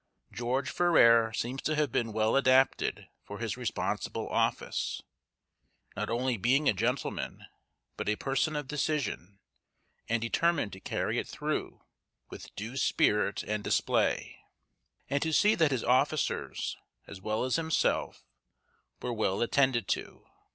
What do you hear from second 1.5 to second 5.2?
to have been well adapted for his responsible office;